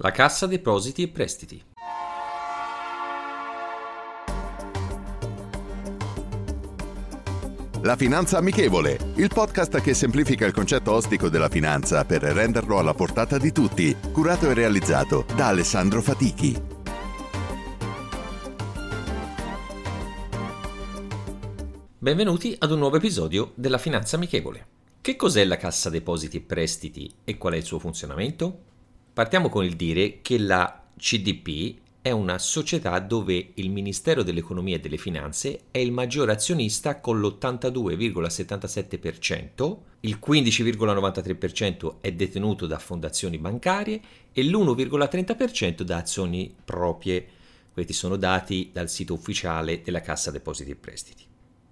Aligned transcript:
La 0.00 0.12
Cassa 0.12 0.46
Depositi 0.46 1.02
e 1.02 1.08
Prestiti. 1.08 1.60
La 7.82 7.96
Finanza 7.96 8.38
Amichevole, 8.38 8.96
il 9.16 9.26
podcast 9.26 9.80
che 9.80 9.94
semplifica 9.94 10.46
il 10.46 10.52
concetto 10.52 10.92
ostico 10.92 11.28
della 11.28 11.48
finanza 11.48 12.04
per 12.04 12.22
renderlo 12.22 12.78
alla 12.78 12.94
portata 12.94 13.38
di 13.38 13.50
tutti, 13.50 13.96
curato 14.12 14.48
e 14.48 14.54
realizzato 14.54 15.24
da 15.34 15.48
Alessandro 15.48 16.00
Fatichi. 16.00 16.56
Benvenuti 21.98 22.54
ad 22.56 22.70
un 22.70 22.78
nuovo 22.78 22.98
episodio 22.98 23.50
della 23.56 23.78
Finanza 23.78 24.14
Amichevole. 24.14 24.66
Che 25.00 25.16
cos'è 25.16 25.44
la 25.44 25.56
Cassa 25.56 25.90
Depositi 25.90 26.36
e 26.36 26.42
Prestiti 26.42 27.12
e 27.24 27.36
qual 27.36 27.54
è 27.54 27.56
il 27.56 27.64
suo 27.64 27.80
funzionamento? 27.80 28.66
Partiamo 29.18 29.48
con 29.48 29.64
il 29.64 29.74
dire 29.74 30.20
che 30.22 30.38
la 30.38 30.80
CDP 30.96 31.74
è 32.00 32.12
una 32.12 32.38
società 32.38 32.96
dove 33.00 33.50
il 33.54 33.68
Ministero 33.68 34.22
dell'Economia 34.22 34.76
e 34.76 34.78
delle 34.78 34.96
Finanze 34.96 35.62
è 35.72 35.78
il 35.78 35.90
maggiore 35.90 36.30
azionista 36.30 37.00
con 37.00 37.20
l'82,77%, 37.20 39.76
il 40.02 40.20
15,93% 40.24 41.96
è 42.00 42.12
detenuto 42.12 42.68
da 42.68 42.78
fondazioni 42.78 43.38
bancarie 43.38 44.00
e 44.32 44.44
l'1,30% 44.44 45.82
da 45.82 45.96
azioni 45.96 46.54
proprie. 46.64 47.26
Questi 47.72 47.92
sono 47.92 48.14
dati 48.14 48.70
dal 48.72 48.88
sito 48.88 49.14
ufficiale 49.14 49.82
della 49.82 50.00
Cassa 50.00 50.30
Depositi 50.30 50.70
e 50.70 50.76
Prestiti. 50.76 51.24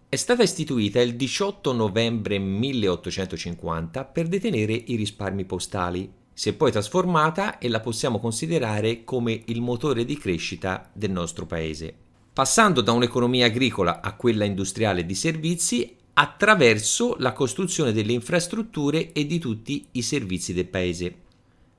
È 0.09 0.17
stata 0.17 0.43
istituita 0.43 1.01
il 1.01 1.15
18 1.15 1.73
novembre 1.73 2.41
1850 2.41 4.05
per 4.05 4.27
detenere 4.27 4.73
i 4.73 4.97
risparmi 4.97 5.45
postali. 5.45 6.25
Si 6.39 6.51
è 6.51 6.53
poi 6.53 6.71
trasformata 6.71 7.57
e 7.57 7.71
la 7.71 7.81
possiamo 7.81 8.21
considerare 8.21 9.05
come 9.05 9.41
il 9.47 9.63
motore 9.63 10.05
di 10.05 10.19
crescita 10.19 10.91
del 10.93 11.11
nostro 11.11 11.47
paese, 11.47 11.95
passando 12.31 12.83
da 12.83 12.93
un'economia 12.93 13.47
agricola 13.47 14.03
a 14.03 14.13
quella 14.17 14.45
industriale 14.45 15.07
di 15.07 15.15
servizi 15.15 15.97
attraverso 16.13 17.17
la 17.21 17.33
costruzione 17.33 17.91
delle 17.91 18.13
infrastrutture 18.13 19.13
e 19.13 19.25
di 19.25 19.39
tutti 19.39 19.87
i 19.93 20.03
servizi 20.03 20.53
del 20.53 20.67
paese. 20.67 21.15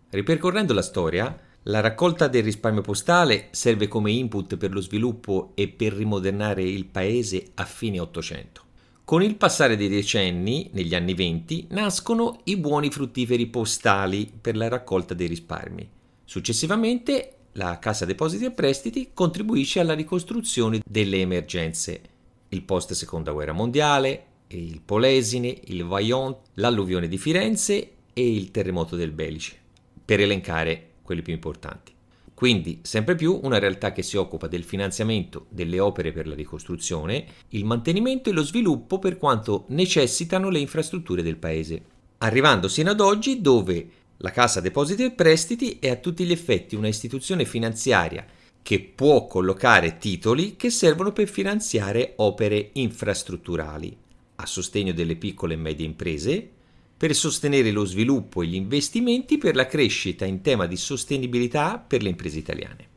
Ripercorrendo 0.10 0.74
la 0.74 0.82
storia, 0.82 1.40
la 1.64 1.80
raccolta 1.80 2.28
del 2.28 2.42
risparmio 2.42 2.82
postale 2.82 3.50
serve 3.52 3.88
come 3.88 4.10
input 4.10 4.58
per 4.58 4.74
lo 4.74 4.82
sviluppo 4.82 5.52
e 5.54 5.68
per 5.68 5.94
rimodernare 5.94 6.64
il 6.64 6.86
paese 6.86 7.52
a 7.54 7.66
fine 7.66 8.00
Ottocento. 8.00 8.67
Con 9.08 9.24
il 9.24 9.38
passare 9.38 9.78
dei 9.78 9.88
decenni, 9.88 10.70
negli 10.74 10.94
anni 10.94 11.14
venti, 11.14 11.66
nascono 11.70 12.42
i 12.44 12.58
buoni 12.58 12.92
fruttiferi 12.92 13.48
postali 13.48 14.30
per 14.42 14.58
la 14.58 14.68
raccolta 14.68 15.14
dei 15.14 15.28
risparmi. 15.28 15.90
Successivamente, 16.26 17.36
la 17.54 17.80
Cassa 17.80 18.04
Depositi 18.04 18.44
e 18.44 18.52
Prestiti 18.52 19.12
contribuisce 19.14 19.80
alla 19.80 19.94
ricostruzione 19.94 20.82
delle 20.86 21.22
emergenze, 21.22 22.02
il 22.50 22.64
post 22.64 22.92
seconda 22.92 23.32
guerra 23.32 23.54
mondiale, 23.54 24.26
il 24.48 24.82
Polesine, 24.82 25.58
il 25.68 25.86
Vaillant, 25.86 26.40
l'alluvione 26.56 27.08
di 27.08 27.18
Firenze 27.18 27.92
e 28.12 28.30
il 28.30 28.52
terremoto 28.52 28.98
del 28.98 29.12
Belice, 29.12 29.56
per 30.04 30.20
elencare 30.20 30.96
quelli 31.02 31.22
più 31.22 31.32
importanti. 31.32 31.96
Quindi, 32.38 32.82
sempre 32.84 33.16
più 33.16 33.40
una 33.42 33.58
realtà 33.58 33.92
che 33.92 34.04
si 34.04 34.16
occupa 34.16 34.46
del 34.46 34.64
finanziamento 34.64 35.48
delle 35.50 35.80
opere 35.80 36.12
per 36.12 36.28
la 36.28 36.36
ricostruzione, 36.36 37.26
il 37.50 37.66
mantenimento 37.66 38.30
e 38.30 38.32
lo 38.32 38.44
sviluppo 38.44 39.00
per 39.00 39.18
quanto 39.18 39.66
necessitano 39.70 40.50
le 40.50 40.60
infrastrutture 40.60 41.24
del 41.24 41.38
paese. 41.38 41.82
Arrivando 42.20 42.68
sino 42.68 42.92
ad 42.92 43.00
oggi 43.00 43.42
dove 43.42 43.90
la 44.18 44.30
Cassa 44.30 44.62
Depositi 44.62 45.04
e 45.06 45.14
Prestiti 45.14 45.78
è 45.80 45.90
a 45.90 45.96
tutti 45.96 46.26
gli 46.26 46.32
effetti 46.32 46.76
una 46.76 46.88
istituzione 46.88 47.44
finanziaria 47.44 48.24
che 48.62 48.82
può 48.82 49.26
collocare 49.26 49.98
titoli 49.98 50.58
che 50.58 50.70
servono 50.70 51.14
per 51.14 51.28
finanziare 51.28 52.14
opere 52.18 52.70
infrastrutturali 52.74 53.98
a 54.36 54.46
sostegno 54.46 54.94
delle 54.94 55.16
piccole 55.16 55.56
e 55.56 55.58
medie 55.58 55.88
imprese, 55.88 56.50
per 56.98 57.14
sostenere 57.14 57.72
lo 57.72 57.86
sviluppo 57.86 58.42
e 58.42 58.48
gli 58.48 58.56
investimenti 58.56 59.38
per 59.38 59.56
la 59.56 59.68
crescita 59.68 60.26
in 60.26 60.42
tema 60.42 60.66
di 60.66 60.76
sostenibilità 60.76 61.78
per 61.78 62.02
le 62.02 62.10
imprese 62.10 62.40
italiane. 62.40 62.88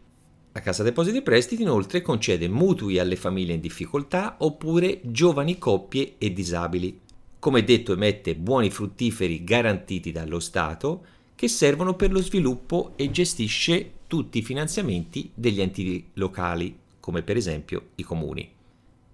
La 0.53 0.61
Cassa 0.61 0.83
Depositi 0.83 1.19
e 1.19 1.22
Prestiti 1.22 1.62
inoltre 1.62 2.00
concede 2.00 2.49
mutui 2.49 2.99
alle 2.99 3.15
famiglie 3.15 3.53
in 3.53 3.60
difficoltà 3.60 4.37
oppure 4.39 5.00
giovani 5.03 5.59
coppie 5.59 6.15
e 6.19 6.33
disabili. 6.33 6.99
Come 7.39 7.62
detto 7.62 7.93
emette 7.93 8.34
buoni 8.34 8.71
fruttiferi 8.71 9.44
garantiti 9.44 10.10
dallo 10.12 10.41
Stato 10.41 11.05
che 11.37 11.47
servono 11.47 11.94
per 11.94 12.10
lo 12.10 12.21
sviluppo 12.21 12.93
e 12.97 13.10
gestisce 13.10 13.93
tutti 14.06 14.39
i 14.39 14.43
finanziamenti 14.43 15.31
degli 15.33 15.60
enti 15.60 16.10
locali, 16.15 16.77
come 16.99 17.22
per 17.22 17.37
esempio 17.37 17.91
i 17.94 18.03
comuni. 18.03 18.50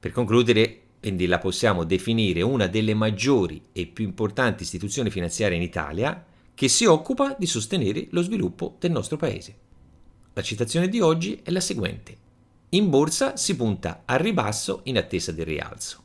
Per 0.01 0.11
concludere, 0.11 0.81
quindi 1.01 1.27
la 1.27 1.39
possiamo 1.39 1.85
definire 1.85 2.43
una 2.43 2.67
delle 2.67 2.95
maggiori 2.95 3.63
e 3.73 3.87
più 3.87 4.05
importanti 4.05 4.63
istituzioni 4.63 5.11
finanziarie 5.11 5.57
in 5.57 5.63
Italia 5.63 6.25
che 6.55 6.69
si 6.69 6.85
occupa 6.85 7.37
di 7.39 7.47
sostenere 7.47 8.09
lo 8.11 8.23
sviluppo 8.23 8.77
del 8.79 8.91
nostro 8.91 9.17
paese. 9.17 9.57
La 10.33 10.43
citazione 10.43 10.89
di 10.89 11.01
oggi 11.01 11.41
è 11.43 11.51
la 11.51 11.61
seguente. 11.61 12.17
In 12.71 12.91
borsa 12.91 13.37
si 13.37 13.55
punta 13.57 14.03
al 14.05 14.19
ribasso 14.19 14.81
in 14.85 14.97
attesa 14.97 15.33
del 15.33 15.47
rialzo. 15.47 16.03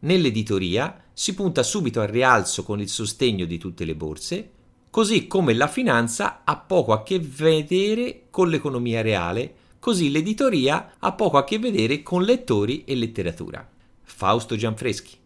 Nell'editoria 0.00 1.04
si 1.12 1.34
punta 1.34 1.62
subito 1.62 2.00
al 2.00 2.08
rialzo 2.08 2.62
con 2.62 2.80
il 2.80 2.88
sostegno 2.88 3.46
di 3.46 3.58
tutte 3.58 3.84
le 3.84 3.94
borse, 3.94 4.50
così 4.90 5.26
come 5.26 5.54
la 5.54 5.66
finanza 5.66 6.42
ha 6.44 6.56
poco 6.56 6.92
a 6.92 7.02
che 7.02 7.18
vedere 7.18 8.26
con 8.30 8.48
l'economia 8.48 9.00
reale, 9.00 9.54
così 9.80 10.10
l'editoria 10.10 10.94
ha 10.98 11.12
poco 11.12 11.36
a 11.36 11.44
che 11.44 11.58
vedere 11.58 12.02
con 12.02 12.22
lettori 12.22 12.84
e 12.84 12.94
letteratura. 12.94 13.68
Fausto 14.04 14.56
Gianfreschi. 14.56 15.16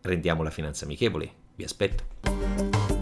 Rendiamo 0.00 0.42
la 0.42 0.50
finanza 0.50 0.84
amichevole. 0.84 1.30
Vi 1.54 1.64
aspetto. 1.64 2.93